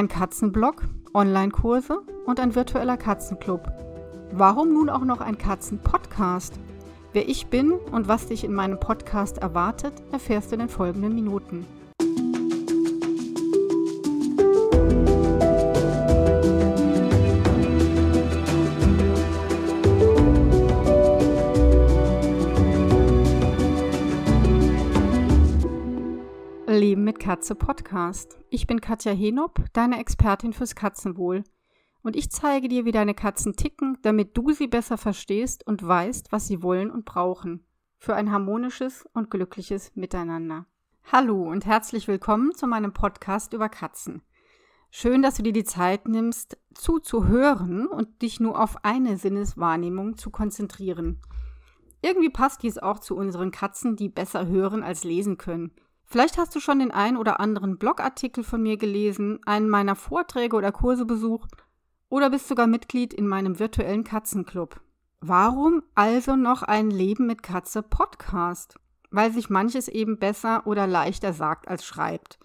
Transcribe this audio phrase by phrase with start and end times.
[0.00, 3.70] Ein Katzenblog, Online-Kurse und ein virtueller Katzenclub.
[4.32, 6.58] Warum nun auch noch ein Katzenpodcast?
[7.12, 11.14] Wer ich bin und was dich in meinem Podcast erwartet, erfährst du in den folgenden
[11.14, 11.66] Minuten.
[27.30, 28.40] Katze Podcast.
[28.48, 31.44] Ich bin Katja Henop, deine Expertin fürs Katzenwohl.
[32.02, 36.32] Und ich zeige dir, wie deine Katzen ticken, damit du sie besser verstehst und weißt,
[36.32, 37.64] was sie wollen und brauchen.
[37.98, 40.66] Für ein harmonisches und glückliches Miteinander.
[41.12, 44.22] Hallo und herzlich willkommen zu meinem Podcast über Katzen.
[44.90, 50.30] Schön, dass du dir die Zeit nimmst, zuzuhören und dich nur auf eine Sinneswahrnehmung zu
[50.30, 51.20] konzentrieren.
[52.02, 55.70] Irgendwie passt dies auch zu unseren Katzen, die besser hören als lesen können.
[56.10, 60.56] Vielleicht hast du schon den ein oder anderen Blogartikel von mir gelesen, einen meiner Vorträge
[60.56, 61.52] oder Kurse besucht
[62.08, 64.80] oder bist sogar Mitglied in meinem virtuellen Katzenclub.
[65.20, 68.74] Warum also noch ein Leben mit Katze Podcast?
[69.12, 72.40] Weil sich manches eben besser oder leichter sagt als schreibt.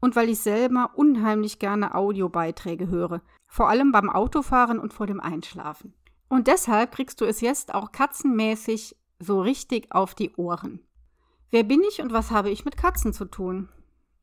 [0.00, 5.20] Und weil ich selber unheimlich gerne Audiobeiträge höre, vor allem beim Autofahren und vor dem
[5.20, 5.92] Einschlafen.
[6.30, 10.80] Und deshalb kriegst du es jetzt auch katzenmäßig so richtig auf die Ohren.
[11.54, 13.68] Wer bin ich und was habe ich mit Katzen zu tun?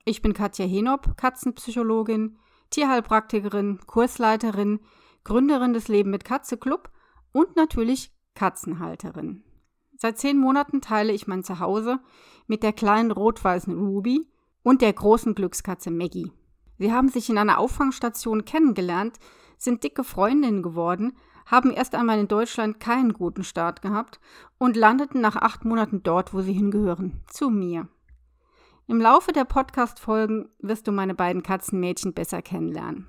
[0.03, 2.37] Ich bin Katja Henop, Katzenpsychologin,
[2.71, 4.81] Tierheilpraktikerin, Kursleiterin,
[5.23, 6.91] Gründerin des Leben mit Katze Club
[7.31, 9.45] und natürlich Katzenhalterin.
[9.95, 12.01] Seit zehn Monaten teile ich mein Zuhause
[12.47, 14.29] mit der kleinen rot-weißen Ruby
[14.61, 16.33] und der großen Glückskatze Maggie.
[16.79, 19.19] Sie haben sich in einer Auffangstation kennengelernt,
[19.57, 21.13] sind dicke Freundinnen geworden
[21.51, 24.21] haben erst einmal in Deutschland keinen guten Start gehabt
[24.57, 27.89] und landeten nach acht Monaten dort, wo sie hingehören, zu mir.
[28.87, 33.07] Im Laufe der Podcast-Folgen wirst du meine beiden Katzenmädchen besser kennenlernen.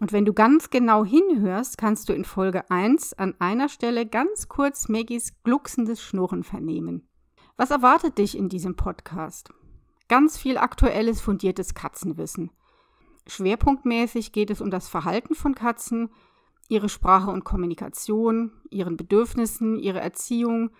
[0.00, 4.48] Und wenn du ganz genau hinhörst, kannst du in Folge 1 an einer Stelle ganz
[4.48, 7.08] kurz Maggies glucksendes Schnurren vernehmen.
[7.56, 9.50] Was erwartet dich in diesem Podcast?
[10.08, 12.50] Ganz viel aktuelles, fundiertes Katzenwissen.
[13.26, 16.10] Schwerpunktmäßig geht es um das Verhalten von Katzen,
[16.72, 20.70] ihre Sprache und Kommunikation, ihren Bedürfnissen, ihre Erziehung,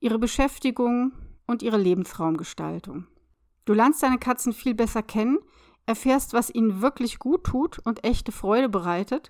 [0.00, 1.12] ihre Beschäftigung
[1.46, 3.06] und ihre Lebensraumgestaltung.
[3.66, 5.38] Du lernst deine Katzen viel besser kennen,
[5.84, 9.28] erfährst, was ihnen wirklich gut tut und echte Freude bereitet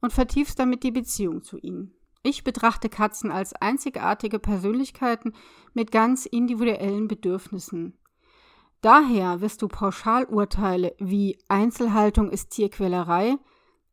[0.00, 1.92] und vertiefst damit die Beziehung zu ihnen.
[2.22, 5.32] Ich betrachte Katzen als einzigartige Persönlichkeiten
[5.74, 7.98] mit ganz individuellen Bedürfnissen.
[8.82, 13.36] Daher wirst du Pauschalurteile wie Einzelhaltung ist Tierquälerei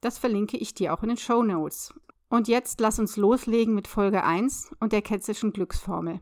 [0.00, 1.92] Das verlinke ich dir auch in den Show Notes.
[2.28, 6.20] Und jetzt lass uns loslegen mit Folge 1 und der kätzischen Glücksformel.